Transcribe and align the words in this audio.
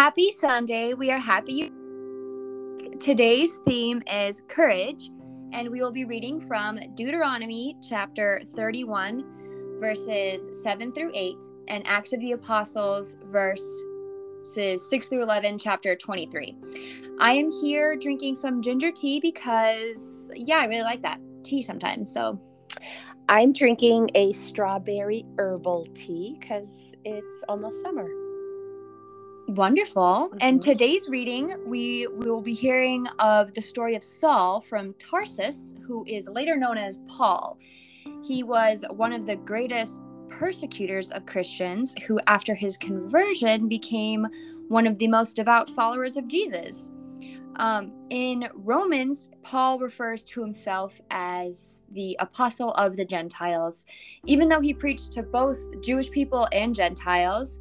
Happy 0.00 0.32
Sunday. 0.32 0.94
We 0.94 1.10
are 1.10 1.18
happy. 1.18 1.70
Today's 3.00 3.58
theme 3.66 4.02
is 4.10 4.40
courage, 4.48 5.10
and 5.52 5.68
we 5.68 5.82
will 5.82 5.90
be 5.90 6.06
reading 6.06 6.40
from 6.40 6.80
Deuteronomy 6.94 7.76
chapter 7.86 8.40
31, 8.56 9.78
verses 9.78 10.62
7 10.62 10.92
through 10.92 11.10
8, 11.12 11.36
and 11.68 11.86
Acts 11.86 12.14
of 12.14 12.20
the 12.20 12.32
Apostles, 12.32 13.18
verses 13.24 14.88
6 14.88 15.08
through 15.08 15.22
11, 15.22 15.58
chapter 15.58 15.94
23. 15.94 16.56
I 17.20 17.32
am 17.32 17.50
here 17.50 17.94
drinking 17.94 18.36
some 18.36 18.62
ginger 18.62 18.90
tea 18.92 19.20
because, 19.20 20.30
yeah, 20.34 20.60
I 20.60 20.64
really 20.64 20.80
like 20.80 21.02
that 21.02 21.20
tea 21.42 21.60
sometimes. 21.60 22.10
So 22.10 22.40
I'm 23.28 23.52
drinking 23.52 24.12
a 24.14 24.32
strawberry 24.32 25.26
herbal 25.36 25.88
tea 25.92 26.38
because 26.40 26.94
it's 27.04 27.44
almost 27.50 27.82
summer. 27.82 28.08
Wonderful. 29.50 30.28
Mm-hmm. 30.28 30.38
And 30.42 30.62
today's 30.62 31.08
reading, 31.08 31.56
we, 31.66 32.06
we 32.06 32.30
will 32.30 32.40
be 32.40 32.54
hearing 32.54 33.08
of 33.18 33.52
the 33.52 33.60
story 33.60 33.96
of 33.96 34.04
Saul 34.04 34.60
from 34.60 34.94
Tarsus, 34.94 35.74
who 35.84 36.04
is 36.06 36.28
later 36.28 36.56
known 36.56 36.78
as 36.78 37.00
Paul. 37.08 37.58
He 38.24 38.44
was 38.44 38.84
one 38.90 39.12
of 39.12 39.26
the 39.26 39.34
greatest 39.34 40.00
persecutors 40.28 41.10
of 41.10 41.26
Christians 41.26 41.96
who, 42.06 42.20
after 42.28 42.54
his 42.54 42.76
conversion, 42.76 43.66
became 43.66 44.24
one 44.68 44.86
of 44.86 44.98
the 44.98 45.08
most 45.08 45.34
devout 45.34 45.68
followers 45.68 46.16
of 46.16 46.28
Jesus. 46.28 46.92
Um, 47.56 47.92
in 48.10 48.48
Romans, 48.54 49.30
Paul 49.42 49.80
refers 49.80 50.22
to 50.24 50.42
himself 50.42 51.00
as 51.10 51.82
the 51.90 52.16
apostle 52.20 52.70
of 52.74 52.96
the 52.96 53.04
Gentiles. 53.04 53.84
Even 54.26 54.48
though 54.48 54.60
he 54.60 54.72
preached 54.72 55.10
to 55.14 55.24
both 55.24 55.58
Jewish 55.82 56.08
people 56.08 56.46
and 56.52 56.72
Gentiles, 56.72 57.58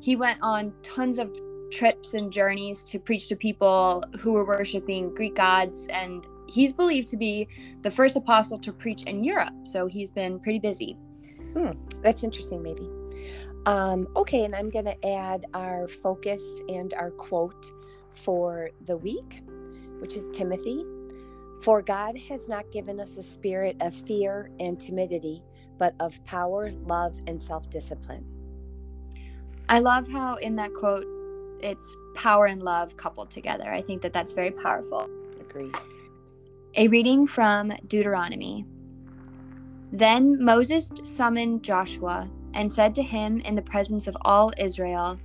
he 0.00 0.16
went 0.16 0.38
on 0.42 0.72
tons 0.82 1.18
of 1.18 1.30
trips 1.70 2.14
and 2.14 2.32
journeys 2.32 2.82
to 2.84 2.98
preach 2.98 3.28
to 3.28 3.36
people 3.36 4.02
who 4.18 4.32
were 4.32 4.44
worshiping 4.44 5.14
Greek 5.14 5.36
gods. 5.36 5.86
And 5.88 6.26
he's 6.48 6.72
believed 6.72 7.08
to 7.08 7.16
be 7.16 7.48
the 7.82 7.90
first 7.90 8.16
apostle 8.16 8.58
to 8.58 8.72
preach 8.72 9.04
in 9.04 9.22
Europe. 9.22 9.54
So 9.64 9.86
he's 9.86 10.10
been 10.10 10.40
pretty 10.40 10.58
busy. 10.58 10.96
Hmm, 11.52 11.72
that's 12.02 12.24
interesting, 12.24 12.62
maybe. 12.62 12.88
Um, 13.66 14.08
okay, 14.16 14.44
and 14.44 14.54
I'm 14.54 14.70
going 14.70 14.86
to 14.86 15.06
add 15.06 15.44
our 15.54 15.86
focus 15.86 16.42
and 16.68 16.92
our 16.94 17.10
quote 17.10 17.70
for 18.10 18.70
the 18.86 18.96
week, 18.96 19.42
which 19.98 20.14
is 20.14 20.28
Timothy. 20.32 20.84
For 21.62 21.82
God 21.82 22.16
has 22.16 22.48
not 22.48 22.70
given 22.72 22.98
us 22.98 23.18
a 23.18 23.22
spirit 23.22 23.76
of 23.80 23.94
fear 23.94 24.50
and 24.58 24.80
timidity, 24.80 25.42
but 25.78 25.94
of 26.00 26.22
power, 26.24 26.72
love, 26.84 27.14
and 27.26 27.40
self 27.40 27.68
discipline. 27.68 28.39
I 29.70 29.78
love 29.80 30.08
how 30.10 30.34
in 30.36 30.56
that 30.56 30.74
quote 30.74 31.06
it's 31.62 31.96
power 32.16 32.46
and 32.46 32.62
love 32.62 32.96
coupled 32.98 33.30
together. 33.30 33.72
I 33.72 33.82
think 33.82 34.02
that 34.02 34.12
that's 34.12 34.32
very 34.32 34.50
powerful. 34.50 35.08
Agree. 35.40 35.72
A 36.76 36.88
reading 36.88 37.26
from 37.26 37.72
Deuteronomy. 37.86 38.66
Then 39.92 40.44
Moses 40.44 40.90
summoned 41.04 41.64
Joshua 41.64 42.30
and 42.54 42.70
said 42.70 42.94
to 42.96 43.02
him 43.04 43.40
in 43.40 43.54
the 43.54 43.62
presence 43.62 44.08
of 44.08 44.16
all 44.22 44.52
Israel, 44.58 45.20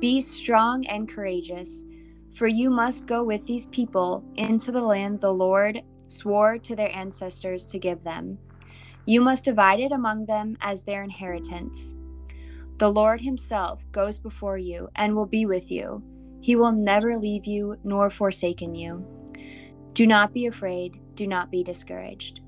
Be 0.00 0.20
strong 0.20 0.86
and 0.86 1.08
courageous, 1.08 1.84
for 2.34 2.46
you 2.48 2.70
must 2.70 3.06
go 3.06 3.24
with 3.24 3.46
these 3.46 3.68
people 3.68 4.24
into 4.36 4.72
the 4.72 4.82
land 4.82 5.20
the 5.20 5.32
Lord 5.32 5.82
swore 6.08 6.58
to 6.58 6.76
their 6.76 6.94
ancestors 6.96 7.66
to 7.66 7.78
give 7.78 8.04
them. 8.04 8.38
You 9.06 9.22
must 9.22 9.44
divide 9.46 9.80
it 9.80 9.92
among 9.92 10.26
them 10.26 10.58
as 10.60 10.82
their 10.82 11.02
inheritance 11.02 11.94
the 12.78 12.88
Lord 12.88 13.20
Himself 13.20 13.84
goes 13.90 14.20
before 14.20 14.56
you 14.56 14.88
and 14.94 15.16
will 15.16 15.26
be 15.26 15.46
with 15.46 15.68
you. 15.68 16.00
He 16.40 16.54
will 16.54 16.70
never 16.70 17.16
leave 17.16 17.44
you 17.44 17.76
nor 17.82 18.08
forsaken 18.08 18.76
you. 18.76 19.04
Do 19.94 20.06
not 20.06 20.32
be 20.32 20.46
afraid, 20.46 21.00
do 21.16 21.26
not 21.26 21.50
be 21.50 21.64
discouraged. 21.64 22.40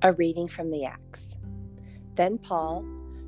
A 0.00 0.14
reading 0.14 0.48
from 0.48 0.70
the 0.70 0.86
Acts. 0.86 1.36
Then 2.14 2.38
Paul, 2.38 2.82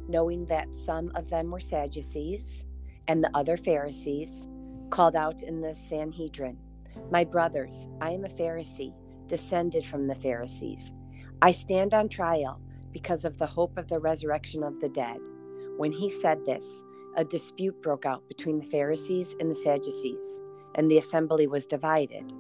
knowing 0.08 0.46
that 0.46 0.74
some 0.74 1.12
of 1.14 1.28
them 1.28 1.50
were 1.50 1.60
Sadducees 1.60 2.64
and 3.06 3.22
the 3.22 3.30
other 3.34 3.58
Pharisees, 3.58 4.48
called 4.88 5.14
out 5.14 5.42
in 5.42 5.60
the 5.60 5.74
Sanhedrin, 5.74 6.56
My 7.10 7.22
brothers, 7.22 7.86
I 8.00 8.12
am 8.12 8.24
a 8.24 8.28
Pharisee, 8.28 8.94
descended 9.26 9.84
from 9.84 10.06
the 10.06 10.14
Pharisees. 10.14 10.90
I 11.42 11.50
stand 11.50 11.92
on 11.92 12.08
trial 12.08 12.62
because 12.92 13.26
of 13.26 13.36
the 13.36 13.46
hope 13.46 13.76
of 13.76 13.88
the 13.88 14.00
resurrection 14.00 14.62
of 14.62 14.80
the 14.80 14.88
dead. 14.88 15.18
When 15.80 15.92
he 15.92 16.10
said 16.10 16.44
this, 16.44 16.82
a 17.16 17.24
dispute 17.24 17.80
broke 17.80 18.04
out 18.04 18.28
between 18.28 18.58
the 18.58 18.66
Pharisees 18.66 19.34
and 19.40 19.50
the 19.50 19.54
Sadducees, 19.54 20.42
and 20.74 20.90
the 20.90 20.98
assembly 20.98 21.46
was 21.46 21.64
divided. 21.64 22.34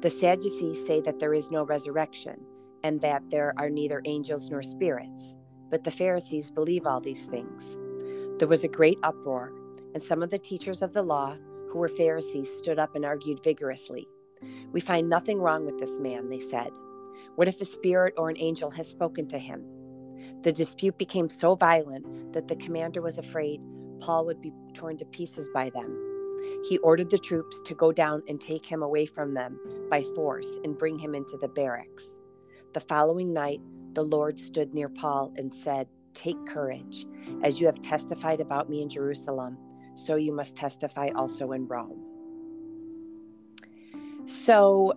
The 0.00 0.08
Sadducees 0.08 0.86
say 0.86 1.00
that 1.00 1.18
there 1.18 1.34
is 1.34 1.50
no 1.50 1.64
resurrection, 1.64 2.38
and 2.84 3.00
that 3.00 3.24
there 3.30 3.52
are 3.58 3.68
neither 3.68 4.00
angels 4.04 4.48
nor 4.48 4.62
spirits, 4.62 5.34
but 5.72 5.82
the 5.82 5.90
Pharisees 5.90 6.52
believe 6.52 6.86
all 6.86 7.00
these 7.00 7.26
things. 7.26 7.76
There 8.38 8.46
was 8.46 8.62
a 8.62 8.68
great 8.68 9.00
uproar, 9.02 9.52
and 9.94 10.00
some 10.00 10.22
of 10.22 10.30
the 10.30 10.38
teachers 10.38 10.80
of 10.80 10.92
the 10.92 11.02
law, 11.02 11.36
who 11.72 11.80
were 11.80 11.88
Pharisees, 11.88 12.58
stood 12.58 12.78
up 12.78 12.94
and 12.94 13.04
argued 13.04 13.42
vigorously. 13.42 14.06
We 14.70 14.78
find 14.78 15.08
nothing 15.08 15.40
wrong 15.40 15.66
with 15.66 15.80
this 15.80 15.98
man, 15.98 16.28
they 16.28 16.38
said. 16.38 16.70
What 17.34 17.48
if 17.48 17.60
a 17.60 17.64
spirit 17.64 18.14
or 18.16 18.30
an 18.30 18.38
angel 18.38 18.70
has 18.70 18.86
spoken 18.86 19.26
to 19.30 19.38
him? 19.40 19.64
The 20.42 20.52
dispute 20.52 20.98
became 20.98 21.28
so 21.28 21.54
violent 21.54 22.32
that 22.32 22.48
the 22.48 22.56
commander 22.56 23.02
was 23.02 23.18
afraid 23.18 23.60
Paul 24.00 24.26
would 24.26 24.40
be 24.40 24.52
torn 24.74 24.96
to 24.98 25.04
pieces 25.06 25.48
by 25.52 25.70
them. 25.70 26.04
He 26.68 26.78
ordered 26.78 27.10
the 27.10 27.18
troops 27.18 27.60
to 27.64 27.74
go 27.74 27.92
down 27.92 28.22
and 28.28 28.40
take 28.40 28.64
him 28.64 28.82
away 28.82 29.06
from 29.06 29.34
them 29.34 29.58
by 29.90 30.02
force 30.14 30.58
and 30.64 30.78
bring 30.78 30.98
him 30.98 31.14
into 31.14 31.36
the 31.36 31.48
barracks. 31.48 32.20
The 32.74 32.80
following 32.80 33.32
night, 33.32 33.60
the 33.94 34.02
Lord 34.02 34.38
stood 34.38 34.74
near 34.74 34.88
Paul 34.88 35.32
and 35.36 35.54
said, 35.54 35.88
Take 36.14 36.46
courage. 36.46 37.06
As 37.42 37.60
you 37.60 37.66
have 37.66 37.80
testified 37.80 38.40
about 38.40 38.68
me 38.68 38.82
in 38.82 38.88
Jerusalem, 38.88 39.56
so 39.94 40.16
you 40.16 40.32
must 40.32 40.56
testify 40.56 41.10
also 41.14 41.52
in 41.52 41.66
Rome. 41.66 42.04
So, 44.26 44.94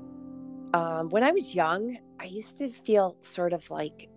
um, 0.73 1.09
when 1.09 1.23
I 1.23 1.31
was 1.31 1.53
young, 1.55 1.97
I 2.19 2.25
used 2.25 2.57
to 2.57 2.69
feel 2.69 3.17
sort 3.21 3.53
of 3.53 3.69
like 3.71 4.09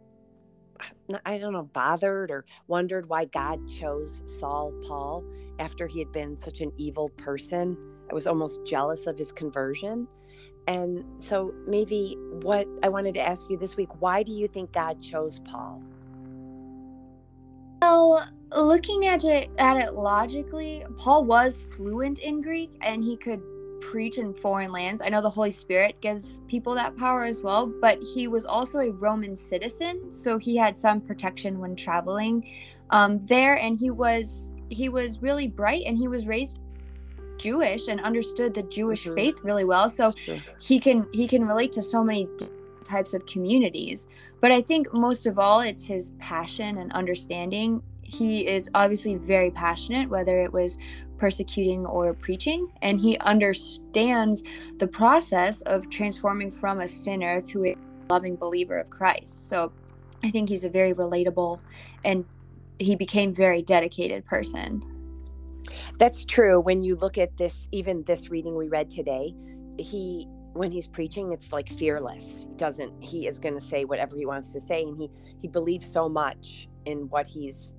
I 1.24 1.38
don't 1.38 1.52
know, 1.52 1.64
bothered 1.64 2.30
or 2.30 2.44
wondered 2.66 3.08
why 3.08 3.26
God 3.26 3.68
chose 3.68 4.22
Saul 4.26 4.72
Paul 4.86 5.24
after 5.58 5.86
he 5.86 5.98
had 5.98 6.12
been 6.12 6.38
such 6.38 6.60
an 6.60 6.72
evil 6.76 7.10
person. 7.10 7.76
I 8.10 8.14
was 8.14 8.26
almost 8.26 8.64
jealous 8.66 9.06
of 9.06 9.18
his 9.18 9.32
conversion. 9.32 10.08
And 10.66 11.04
so, 11.18 11.54
maybe 11.66 12.16
what 12.42 12.66
I 12.82 12.88
wanted 12.88 13.14
to 13.14 13.20
ask 13.20 13.50
you 13.50 13.58
this 13.58 13.76
week 13.76 14.00
why 14.00 14.22
do 14.22 14.32
you 14.32 14.48
think 14.48 14.72
God 14.72 15.00
chose 15.00 15.40
Paul? 15.40 15.82
Well, 17.82 18.26
looking 18.50 19.06
at 19.06 19.24
it 19.24 19.50
at 19.58 19.76
it 19.76 19.94
logically, 19.94 20.84
Paul 20.96 21.24
was 21.24 21.66
fluent 21.76 22.18
in 22.20 22.40
Greek 22.40 22.70
and 22.80 23.04
he 23.04 23.16
could 23.16 23.42
preach 23.90 24.18
in 24.18 24.32
foreign 24.34 24.72
lands. 24.72 25.02
I 25.02 25.08
know 25.08 25.20
the 25.20 25.30
Holy 25.30 25.50
Spirit 25.50 26.00
gives 26.00 26.40
people 26.48 26.74
that 26.74 26.96
power 26.96 27.24
as 27.24 27.42
well, 27.42 27.66
but 27.66 28.02
he 28.02 28.28
was 28.28 28.44
also 28.44 28.80
a 28.80 28.90
Roman 28.90 29.36
citizen, 29.36 30.10
so 30.10 30.38
he 30.38 30.56
had 30.56 30.78
some 30.78 31.00
protection 31.00 31.58
when 31.58 31.76
traveling 31.76 32.48
um, 32.90 33.18
there. 33.26 33.56
And 33.58 33.78
he 33.78 33.90
was 33.90 34.50
he 34.70 34.88
was 34.88 35.20
really 35.20 35.48
bright, 35.48 35.84
and 35.86 35.98
he 35.98 36.08
was 36.08 36.26
raised 36.26 36.58
Jewish 37.38 37.88
and 37.88 38.00
understood 38.00 38.54
the 38.54 38.62
Jewish 38.62 39.04
mm-hmm. 39.04 39.14
faith 39.14 39.40
really 39.42 39.64
well. 39.64 39.90
So 39.90 40.10
he 40.60 40.78
can 40.80 41.06
he 41.12 41.28
can 41.28 41.46
relate 41.46 41.72
to 41.72 41.82
so 41.82 42.02
many 42.02 42.28
types 42.84 43.14
of 43.14 43.26
communities. 43.26 44.08
But 44.40 44.50
I 44.50 44.60
think 44.60 44.92
most 44.92 45.26
of 45.26 45.38
all, 45.38 45.60
it's 45.60 45.84
his 45.84 46.10
passion 46.18 46.78
and 46.78 46.92
understanding. 46.92 47.82
He 48.14 48.46
is 48.46 48.70
obviously 48.74 49.16
very 49.16 49.50
passionate, 49.50 50.08
whether 50.08 50.40
it 50.40 50.52
was 50.52 50.78
persecuting 51.18 51.84
or 51.84 52.14
preaching, 52.14 52.72
and 52.80 53.00
he 53.00 53.18
understands 53.18 54.44
the 54.78 54.86
process 54.86 55.62
of 55.62 55.90
transforming 55.90 56.50
from 56.52 56.80
a 56.80 56.86
sinner 56.86 57.40
to 57.42 57.66
a 57.66 57.76
loving 58.08 58.36
believer 58.36 58.78
of 58.78 58.88
Christ. 58.88 59.48
So 59.48 59.72
I 60.22 60.30
think 60.30 60.48
he's 60.48 60.64
a 60.64 60.70
very 60.70 60.92
relatable 60.92 61.60
and 62.04 62.24
he 62.78 62.94
became 62.94 63.34
very 63.34 63.62
dedicated 63.62 64.24
person. 64.26 64.82
That's 65.98 66.24
true. 66.24 66.60
When 66.60 66.84
you 66.84 66.94
look 66.96 67.18
at 67.18 67.36
this, 67.36 67.68
even 67.72 68.04
this 68.04 68.30
reading 68.30 68.56
we 68.56 68.68
read 68.68 68.90
today, 68.90 69.34
he 69.78 70.28
when 70.52 70.70
he's 70.70 70.86
preaching 70.86 71.32
it's 71.32 71.52
like 71.52 71.68
fearless 71.68 72.46
he 72.48 72.54
doesn't 72.54 72.92
he 73.02 73.26
is 73.26 73.40
going 73.40 73.54
to 73.54 73.60
say 73.60 73.84
whatever 73.84 74.14
he 74.14 74.24
wants 74.24 74.52
to 74.52 74.60
say 74.60 74.82
and 74.82 74.96
he 74.96 75.10
he 75.42 75.48
believes 75.48 75.84
so 75.84 76.08
much 76.08 76.68
in 76.86 77.08
what 77.08 77.26
he's 77.26 77.74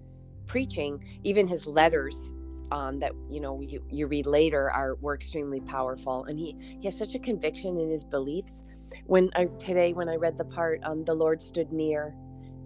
preaching 0.48 1.04
even 1.24 1.48
his 1.48 1.66
letters 1.66 2.32
um, 2.72 3.00
that 3.00 3.12
you 3.30 3.40
know 3.40 3.62
you, 3.62 3.84
you 3.90 4.08
read 4.08 4.26
later 4.26 4.72
are 4.72 4.96
were 4.96 5.16
extremely 5.16 5.62
powerful 5.62 6.26
and 6.26 6.40
he 6.40 6.56
he 6.80 6.86
has 6.86 6.98
such 6.98 7.16
a 7.16 7.20
conviction 7.20 7.78
in 7.78 7.90
his 7.90 8.04
beliefs 8.04 8.64
when 9.06 9.30
i 9.36 9.46
today 9.60 9.94
when 9.94 10.10
i 10.10 10.16
read 10.16 10.38
the 10.38 10.46
part 10.46 10.80
um, 10.84 11.04
the 11.06 11.14
lord 11.14 11.42
stood 11.42 11.72
near 11.72 12.16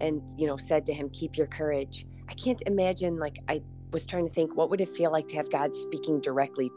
and 0.00 0.22
you 0.38 0.46
know 0.46 0.56
said 0.56 0.86
to 0.86 0.94
him 0.94 1.10
keep 1.10 1.36
your 1.36 1.46
courage 1.46 2.06
i 2.28 2.34
can't 2.34 2.62
imagine 2.66 3.18
like 3.18 3.38
i 3.48 3.60
was 3.92 4.06
trying 4.06 4.26
to 4.26 4.32
think, 4.32 4.54
what 4.56 4.70
would 4.70 4.80
it 4.80 4.88
feel 4.88 5.10
like 5.10 5.26
to 5.28 5.36
have 5.36 5.50
God 5.50 5.74
speaking 5.74 6.20
directly 6.20 6.70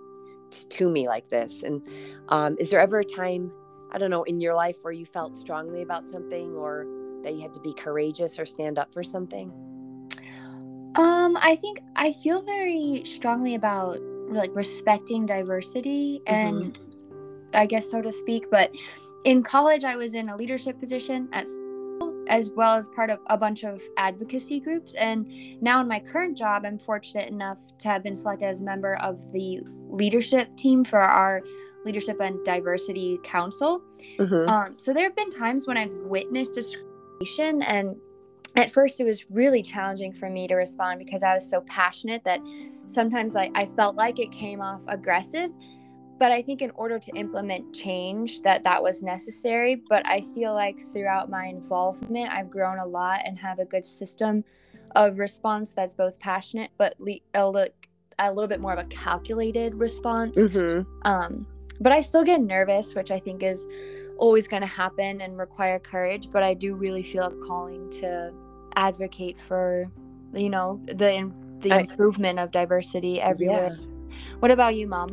t- 0.52 0.66
to 0.68 0.90
me 0.90 1.08
like 1.08 1.30
this? 1.30 1.64
And 1.64 1.82
um, 2.30 2.56
is 2.60 2.70
there 2.70 2.80
ever 2.80 3.00
a 3.00 3.04
time, 3.04 3.52
I 3.92 3.98
don't 3.98 4.10
know, 4.10 4.24
in 4.24 4.40
your 4.40 4.56
life 4.56 4.78
where 4.82 4.94
you 4.94 5.06
felt 5.06 5.36
strongly 5.36 5.82
about 5.82 6.08
something 6.08 6.56
or 6.56 6.86
that 7.24 7.34
you 7.34 7.42
had 7.42 7.54
to 7.54 7.60
be 7.60 7.74
courageous 7.74 8.40
or 8.40 8.46
stand 8.46 8.78
up 8.78 8.94
for 8.94 9.04
something? 9.04 9.52
Um, 10.96 11.38
I 11.42 11.56
think 11.56 11.82
I 11.96 12.14
feel 12.14 12.42
very 12.42 13.04
strongly 13.06 13.56
about 13.56 14.00
like 14.30 14.52
respecting 14.54 15.26
diversity 15.26 16.22
and 16.28 16.80
I 17.54 17.66
guess 17.66 17.90
so 17.90 18.02
to 18.02 18.12
speak, 18.12 18.50
but 18.52 18.76
in 19.26 19.44
college 19.44 19.84
I 19.84 19.96
was 19.96 20.14
in 20.14 20.30
a 20.30 20.36
leadership 20.36 20.80
position 20.80 21.30
at 21.34 21.48
as 22.30 22.50
well 22.56 22.76
as 22.76 22.88
part 22.90 23.10
of 23.10 23.20
a 23.28 23.38
bunch 23.38 23.64
of 23.64 23.82
advocacy 23.98 24.60
groups 24.60 24.94
and 24.94 25.28
now 25.62 25.82
in 25.82 25.88
my 25.90 26.00
current 26.00 26.38
job 26.38 26.64
I'm 26.66 26.80
fortunate 26.80 27.30
enough 27.30 27.60
to 27.80 27.90
have 27.90 28.02
been 28.02 28.16
selected 28.16 28.46
as 28.46 28.62
a 28.62 28.64
member 28.64 28.96
of 28.96 29.20
the 29.34 29.62
leadership 29.90 30.56
team 30.56 30.86
for 30.86 31.00
our 31.00 31.42
leadership 31.86 32.22
and 32.22 32.44
diversity 32.46 33.20
council. 33.24 33.82
Mhm. 34.18 34.48
Um, 34.48 34.78
so 34.78 34.94
there 34.94 35.04
have 35.04 35.16
been 35.16 35.30
times 35.30 35.68
when 35.68 35.78
I've 35.78 35.96
witnessed 36.06 36.54
discrimination, 36.54 37.62
and 37.64 37.96
at 38.56 38.72
first 38.72 39.00
it 39.00 39.06
was 39.06 39.30
really 39.32 39.64
challenging 39.64 40.14
for 40.14 40.30
me 40.30 40.48
to 40.48 40.56
respond 40.56 41.00
because 41.00 41.24
I 41.24 41.34
was 41.34 41.50
so 41.50 41.62
passionate 41.62 42.24
that 42.26 42.40
sometimes 42.86 43.36
I, 43.36 43.50
I 43.56 43.66
felt 43.66 43.96
like 43.96 44.20
it 44.20 44.32
came 44.32 44.62
off 44.62 44.82
aggressive. 44.88 45.52
But 46.20 46.32
I 46.32 46.42
think 46.42 46.62
in 46.62 46.72
order 46.76 47.00
to 47.00 47.12
implement 47.16 47.74
change, 47.74 48.42
that 48.42 48.64
that 48.64 48.82
was 48.82 49.02
necessary. 49.02 49.82
But 49.90 50.08
I 50.08 50.22
feel 50.22 50.54
like 50.54 50.80
throughout 50.80 51.30
my 51.30 51.48
involvement, 51.48 52.32
I've 52.32 52.50
grown 52.50 52.80
a 52.80 52.86
lot 52.86 53.22
and 53.26 53.38
have 53.40 53.60
a 53.60 53.66
good 53.66 53.84
system 53.84 54.44
of 54.96 55.18
response 55.18 55.74
that's 55.74 55.96
both 55.96 56.20
passionate 56.20 56.70
but 56.78 56.94
le- 57.00 57.18
a, 57.34 57.68
a 58.20 58.32
little 58.32 58.48
bit 58.48 58.62
more 58.62 58.74
of 58.74 58.80
a 58.80 58.86
calculated 58.86 59.74
response. 59.74 60.38
Mhm. 60.38 60.86
Um, 61.04 61.48
but 61.82 61.92
I 61.92 62.02
still 62.02 62.24
get 62.24 62.42
nervous, 62.42 62.94
which 62.94 63.10
I 63.10 63.20
think 63.20 63.42
is 63.42 63.68
always 64.18 64.48
going 64.48 64.62
to 64.62 64.68
happen 64.68 65.20
and 65.20 65.38
require 65.38 65.80
courage. 65.80 66.30
But 66.32 66.44
I 66.44 66.54
do 66.54 66.76
really 66.76 67.04
feel 67.04 67.24
a 67.24 67.48
calling 67.48 67.90
to 67.92 68.32
advocate 68.76 69.40
for, 69.40 69.90
you 70.34 70.50
know, 70.50 70.82
the 70.86 71.32
the 71.60 71.80
improvement 71.80 72.40
of 72.40 72.52
diversity 72.52 73.22
everywhere. 73.22 73.78
What 74.40 74.52
about 74.52 74.76
you, 74.76 74.88
Mom? 74.88 75.08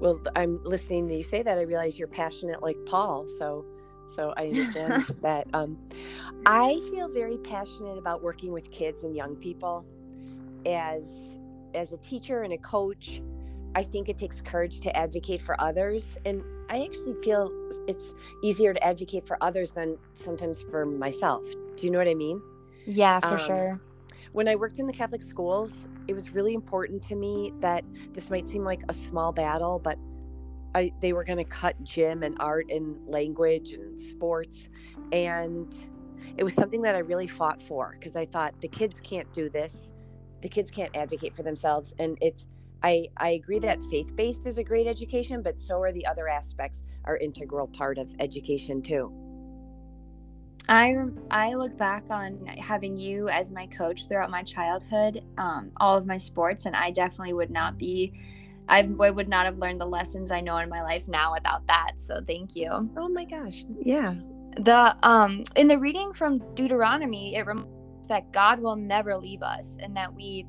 Well, 0.00 0.20
I'm 0.36 0.62
listening 0.64 1.08
to 1.08 1.16
you 1.16 1.22
say 1.22 1.42
that. 1.42 1.58
I 1.58 1.62
realize 1.62 1.98
you're 1.98 2.08
passionate 2.08 2.62
like 2.62 2.76
Paul. 2.86 3.26
So, 3.38 3.64
so 4.06 4.32
I 4.36 4.46
understand 4.46 5.04
that. 5.22 5.46
Um, 5.52 5.76
I 6.46 6.80
feel 6.90 7.08
very 7.08 7.36
passionate 7.38 7.98
about 7.98 8.22
working 8.22 8.52
with 8.52 8.70
kids 8.70 9.04
and 9.04 9.14
young 9.14 9.36
people. 9.36 9.84
As 10.66 11.04
as 11.74 11.92
a 11.92 11.96
teacher 11.98 12.42
and 12.42 12.52
a 12.52 12.58
coach, 12.58 13.20
I 13.74 13.82
think 13.82 14.08
it 14.08 14.18
takes 14.18 14.40
courage 14.40 14.80
to 14.80 14.96
advocate 14.96 15.42
for 15.42 15.60
others, 15.60 16.16
and 16.24 16.42
I 16.70 16.84
actually 16.84 17.14
feel 17.22 17.50
it's 17.86 18.14
easier 18.42 18.74
to 18.74 18.82
advocate 18.84 19.26
for 19.26 19.42
others 19.42 19.72
than 19.72 19.96
sometimes 20.14 20.62
for 20.62 20.84
myself. 20.86 21.44
Do 21.76 21.86
you 21.86 21.90
know 21.90 21.98
what 21.98 22.08
I 22.08 22.14
mean? 22.14 22.40
Yeah, 22.88 23.20
for 23.20 23.34
Um, 23.34 23.38
sure. 23.38 23.80
when 24.32 24.48
I 24.48 24.56
worked 24.56 24.78
in 24.78 24.86
the 24.86 24.92
Catholic 24.92 25.22
schools, 25.22 25.86
it 26.08 26.14
was 26.14 26.30
really 26.34 26.54
important 26.54 27.02
to 27.04 27.14
me 27.16 27.52
that 27.60 27.84
this 28.14 28.30
might 28.30 28.48
seem 28.48 28.64
like 28.64 28.82
a 28.88 28.94
small 28.94 29.30
battle, 29.30 29.78
but 29.78 29.98
I, 30.74 30.92
they 31.00 31.12
were 31.12 31.24
going 31.24 31.38
to 31.38 31.44
cut 31.44 31.82
gym 31.82 32.22
and 32.22 32.36
art 32.40 32.70
and 32.70 33.06
language 33.06 33.72
and 33.72 34.00
sports. 34.00 34.68
And 35.12 35.74
it 36.36 36.44
was 36.44 36.54
something 36.54 36.82
that 36.82 36.94
I 36.94 37.00
really 37.00 37.26
fought 37.26 37.62
for 37.62 37.92
because 37.92 38.16
I 38.16 38.26
thought 38.26 38.58
the 38.60 38.68
kids 38.68 39.00
can't 39.00 39.30
do 39.34 39.50
this. 39.50 39.92
The 40.40 40.48
kids 40.48 40.70
can't 40.70 40.94
advocate 40.96 41.34
for 41.34 41.42
themselves. 41.42 41.92
And 41.98 42.16
it's, 42.22 42.46
I, 42.82 43.08
I 43.18 43.30
agree 43.30 43.58
that 43.60 43.82
faith 43.84 44.16
based 44.16 44.46
is 44.46 44.56
a 44.56 44.64
great 44.64 44.86
education, 44.86 45.42
but 45.42 45.60
so 45.60 45.82
are 45.82 45.92
the 45.92 46.06
other 46.06 46.28
aspects 46.28 46.84
are 47.04 47.18
integral 47.18 47.66
part 47.68 47.98
of 47.98 48.14
education 48.18 48.80
too. 48.82 49.27
I 50.68 50.96
I 51.30 51.54
look 51.54 51.76
back 51.78 52.04
on 52.10 52.46
having 52.58 52.98
you 52.98 53.28
as 53.28 53.52
my 53.52 53.68
coach 53.68 54.08
throughout 54.08 54.30
my 54.30 54.44
childhood, 54.44 55.22
um, 55.38 55.72
all 55.78 55.96
of 55.98 56.06
my 56.06 56.18
sports, 56.18 56.66
and 56.66 56.76
I 56.76 56.90
definitely 56.92 57.34
would 57.34 57.50
not 57.50 57.78
be. 57.78 58.14
I 58.68 58.80
I 59.00 59.10
would 59.10 59.28
not 59.28 59.46
have 59.46 59.58
learned 59.58 59.80
the 59.80 59.86
lessons 59.86 60.30
I 60.32 60.40
know 60.42 60.58
in 60.58 60.70
my 60.70 60.82
life 60.82 61.08
now 61.08 61.34
without 61.34 61.66
that. 61.68 61.92
So 61.98 62.20
thank 62.26 62.56
you. 62.56 62.90
Oh 62.96 63.08
my 63.10 63.26
gosh. 63.26 63.64
Yeah. 63.84 64.14
the 64.58 64.96
um 65.02 65.44
in 65.56 65.68
the 65.68 65.78
reading 65.78 66.12
from 66.14 66.44
deuteronomy 66.54 67.34
it 67.36 67.46
reminds 67.46 67.68
that 68.08 68.30
god 68.32 68.60
will 68.60 68.76
never 68.76 69.16
leave 69.16 69.42
us 69.42 69.76
and 69.80 69.96
that 69.96 70.14
we 70.14 70.46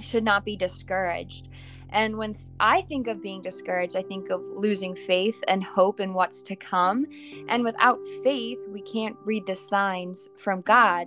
should 0.00 0.24
not 0.24 0.44
be 0.44 0.56
discouraged 0.56 1.48
and 1.92 2.16
when 2.16 2.36
i 2.60 2.80
think 2.82 3.06
of 3.06 3.22
being 3.22 3.42
discouraged 3.42 3.96
i 3.96 4.02
think 4.02 4.30
of 4.30 4.40
losing 4.54 4.94
faith 4.94 5.42
and 5.48 5.62
hope 5.62 6.00
in 6.00 6.14
what's 6.14 6.42
to 6.42 6.56
come 6.56 7.06
and 7.48 7.64
without 7.64 7.98
faith 8.22 8.58
we 8.68 8.80
can't 8.82 9.16
read 9.24 9.44
the 9.46 9.54
signs 9.54 10.28
from 10.38 10.60
god 10.62 11.06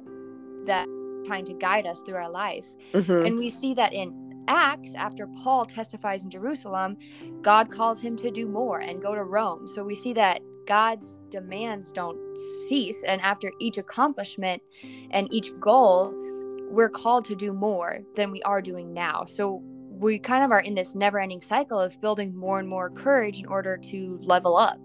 that 0.65 0.87
trying 1.25 1.45
to 1.45 1.53
guide 1.53 1.85
us 1.85 1.99
through 2.01 2.15
our 2.15 2.29
life 2.29 2.65
Mhm. 2.93 3.27
and 3.27 3.37
we 3.37 3.49
see 3.49 3.73
that 3.73 3.93
in 3.93 4.21
Acts, 4.49 4.93
after 4.95 5.25
Paul 5.41 5.65
testifies 5.65 6.25
in 6.25 6.29
Jerusalem, 6.29 6.97
God 7.41 7.71
calls 7.71 8.01
him 8.01 8.17
to 8.17 8.29
do 8.29 8.45
more 8.45 8.79
and 8.81 9.01
go 9.01 9.15
to 9.15 9.23
Rome. 9.23 9.69
So 9.69 9.85
we 9.85 9.95
see 9.95 10.11
that 10.13 10.41
God's 10.67 11.17
demands 11.29 11.93
don't 11.93 12.19
cease. 12.67 13.01
And 13.03 13.21
after 13.21 13.51
each 13.61 13.77
accomplishment 13.77 14.61
and 15.11 15.33
each 15.33 15.57
goal, 15.61 16.13
we're 16.69 16.89
called 16.89 17.23
to 17.25 17.35
do 17.35 17.53
more 17.53 17.99
than 18.15 18.31
we 18.31 18.41
are 18.43 18.61
doing 18.61 18.93
now. 18.93 19.23
So 19.23 19.63
we 20.03 20.19
kind 20.19 20.43
of 20.43 20.51
are 20.51 20.61
in 20.61 20.75
this 20.75 20.95
never 20.95 21.19
ending 21.19 21.41
cycle 21.41 21.79
of 21.79 21.99
building 22.01 22.35
more 22.37 22.59
and 22.59 22.69
more 22.69 22.89
courage 22.91 23.39
in 23.39 23.47
order 23.47 23.77
to 23.77 24.19
level 24.23 24.57
up. 24.57 24.79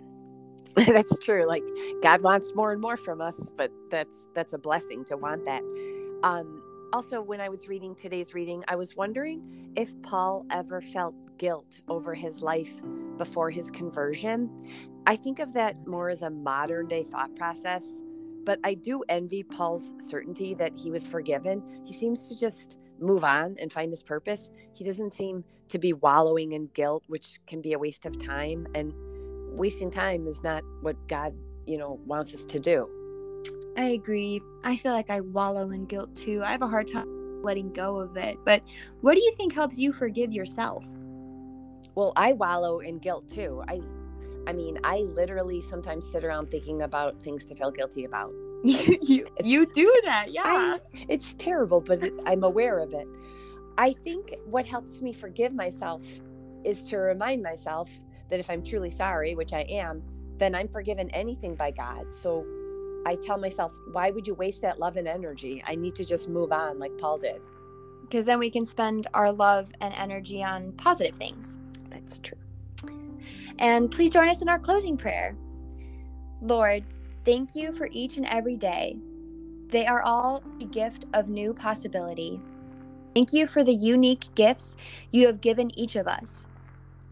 that's 0.86 1.18
true 1.20 1.46
like 1.46 1.62
god 2.02 2.22
wants 2.22 2.52
more 2.54 2.72
and 2.72 2.80
more 2.80 2.96
from 2.96 3.20
us 3.20 3.52
but 3.56 3.70
that's 3.90 4.28
that's 4.34 4.52
a 4.54 4.58
blessing 4.58 5.04
to 5.04 5.16
want 5.16 5.44
that 5.44 5.62
um 6.24 6.62
also 6.92 7.22
when 7.22 7.40
i 7.40 7.48
was 7.48 7.68
reading 7.68 7.94
today's 7.94 8.34
reading 8.34 8.64
i 8.68 8.76
was 8.76 8.96
wondering 8.96 9.72
if 9.76 9.90
paul 10.02 10.46
ever 10.50 10.80
felt 10.80 11.14
guilt 11.38 11.80
over 11.88 12.14
his 12.14 12.42
life 12.42 12.80
before 13.18 13.50
his 13.50 13.70
conversion 13.70 14.50
i 15.06 15.16
think 15.16 15.40
of 15.40 15.52
that 15.52 15.76
more 15.86 16.10
as 16.10 16.22
a 16.22 16.30
modern 16.30 16.88
day 16.88 17.04
thought 17.04 17.34
process 17.36 18.02
but 18.44 18.58
i 18.64 18.74
do 18.74 19.02
envy 19.08 19.42
paul's 19.42 19.92
certainty 19.98 20.54
that 20.54 20.72
he 20.76 20.90
was 20.90 21.06
forgiven 21.06 21.62
he 21.84 21.92
seems 21.92 22.28
to 22.28 22.38
just 22.38 22.78
move 23.00 23.24
on 23.24 23.54
and 23.60 23.72
find 23.72 23.90
his 23.90 24.02
purpose 24.02 24.50
he 24.72 24.84
doesn't 24.84 25.14
seem 25.14 25.44
to 25.68 25.78
be 25.78 25.92
wallowing 25.92 26.52
in 26.52 26.66
guilt 26.74 27.04
which 27.06 27.40
can 27.46 27.60
be 27.60 27.72
a 27.72 27.78
waste 27.78 28.06
of 28.06 28.18
time 28.18 28.66
and 28.74 28.92
wasting 29.58 29.90
time 29.90 30.26
is 30.26 30.42
not 30.42 30.62
what 30.80 30.96
God, 31.08 31.34
you 31.66 31.76
know, 31.76 32.00
wants 32.06 32.34
us 32.34 32.46
to 32.46 32.60
do. 32.60 32.88
I 33.76 33.90
agree. 33.90 34.40
I 34.64 34.76
feel 34.76 34.92
like 34.92 35.10
I 35.10 35.20
wallow 35.20 35.70
in 35.70 35.84
guilt 35.84 36.16
too. 36.16 36.42
I 36.42 36.52
have 36.52 36.62
a 36.62 36.68
hard 36.68 36.90
time 36.90 37.42
letting 37.42 37.72
go 37.72 37.98
of 37.98 38.16
it. 38.16 38.36
But 38.44 38.62
what 39.02 39.14
do 39.14 39.20
you 39.20 39.32
think 39.36 39.54
helps 39.54 39.78
you 39.78 39.92
forgive 39.92 40.32
yourself? 40.32 40.84
Well, 41.94 42.12
I 42.16 42.32
wallow 42.32 42.80
in 42.80 42.98
guilt 42.98 43.28
too. 43.28 43.62
I 43.68 43.80
I 44.48 44.54
mean, 44.54 44.78
I 44.82 45.00
literally 45.00 45.60
sometimes 45.60 46.10
sit 46.10 46.24
around 46.24 46.50
thinking 46.50 46.80
about 46.80 47.22
things 47.22 47.44
to 47.44 47.54
feel 47.54 47.70
guilty 47.70 48.06
about. 48.06 48.32
you, 48.64 48.96
you 49.02 49.26
you 49.44 49.66
do 49.66 50.00
that, 50.06 50.32
yeah. 50.32 50.42
I- 50.46 50.80
it's 51.06 51.34
terrible, 51.34 51.82
but 51.82 52.02
it, 52.02 52.14
I'm 52.24 52.42
aware 52.42 52.78
of 52.78 52.94
it. 52.94 53.06
I 53.76 53.92
think 53.92 54.34
what 54.46 54.66
helps 54.66 55.02
me 55.02 55.12
forgive 55.12 55.52
myself 55.52 56.02
is 56.64 56.88
to 56.88 56.96
remind 56.96 57.42
myself 57.42 57.90
that 58.30 58.40
if 58.40 58.48
I'm 58.48 58.64
truly 58.64 58.88
sorry, 58.88 59.34
which 59.34 59.52
I 59.52 59.60
am, 59.68 60.02
then 60.38 60.54
I'm 60.54 60.68
forgiven 60.68 61.10
anything 61.10 61.54
by 61.54 61.70
God. 61.70 62.14
So 62.14 62.46
I 63.06 63.16
tell 63.16 63.36
myself, 63.36 63.72
why 63.92 64.10
would 64.10 64.26
you 64.26 64.32
waste 64.34 64.62
that 64.62 64.80
love 64.80 64.96
and 64.96 65.06
energy? 65.06 65.62
I 65.66 65.74
need 65.74 65.94
to 65.96 66.06
just 66.06 66.26
move 66.28 66.52
on 66.52 66.78
like 66.78 66.96
Paul 66.98 67.18
did. 67.18 67.42
Because 68.00 68.24
then 68.24 68.38
we 68.38 68.50
can 68.50 68.64
spend 68.64 69.06
our 69.12 69.30
love 69.30 69.70
and 69.82 69.92
energy 69.94 70.42
on 70.42 70.72
positive 70.72 71.16
things. 71.16 71.58
That's 71.90 72.18
true. 72.18 72.38
And 73.58 73.90
please 73.90 74.10
join 74.10 74.28
us 74.28 74.42
in 74.42 74.48
our 74.48 74.58
closing 74.58 74.96
prayer. 74.96 75.36
Lord, 76.40 76.84
thank 77.24 77.54
you 77.54 77.72
for 77.72 77.88
each 77.90 78.16
and 78.16 78.26
every 78.26 78.56
day. 78.56 78.96
They 79.68 79.86
are 79.86 80.02
all 80.02 80.42
a 80.60 80.64
gift 80.64 81.06
of 81.14 81.28
new 81.28 81.52
possibility. 81.52 82.40
Thank 83.14 83.32
you 83.32 83.46
for 83.46 83.64
the 83.64 83.74
unique 83.74 84.34
gifts 84.34 84.76
you 85.10 85.26
have 85.26 85.40
given 85.40 85.76
each 85.78 85.96
of 85.96 86.06
us. 86.06 86.46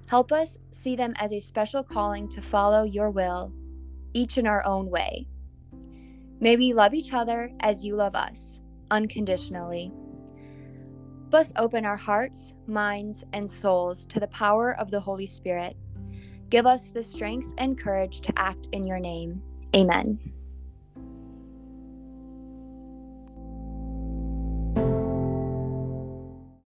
Help 0.08 0.30
us 0.30 0.58
see 0.70 0.94
them 0.94 1.14
as 1.16 1.32
a 1.32 1.40
special 1.40 1.82
calling 1.82 2.28
to 2.28 2.40
follow 2.40 2.84
your 2.84 3.10
will, 3.10 3.52
each 4.14 4.38
in 4.38 4.46
our 4.46 4.64
own 4.64 4.88
way. 4.88 5.26
May 6.38 6.56
we 6.56 6.72
love 6.72 6.94
each 6.94 7.12
other 7.12 7.50
as 7.60 7.84
you 7.84 7.96
love 7.96 8.14
us, 8.14 8.60
unconditionally. 8.90 9.90
Help 11.24 11.34
us 11.34 11.52
open 11.56 11.84
our 11.84 11.96
hearts, 11.96 12.54
minds, 12.68 13.24
and 13.32 13.50
souls 13.50 14.06
to 14.06 14.20
the 14.20 14.28
power 14.28 14.78
of 14.78 14.92
the 14.92 15.00
Holy 15.00 15.26
Spirit. 15.26 15.76
Give 16.50 16.66
us 16.66 16.90
the 16.90 17.02
strength 17.02 17.52
and 17.58 17.78
courage 17.78 18.20
to 18.22 18.32
act 18.36 18.68
in 18.72 18.84
your 18.84 19.00
name. 19.00 19.42
Amen. 19.74 20.20